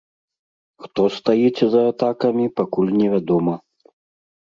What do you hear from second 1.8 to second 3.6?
атакамі, пакуль невядома.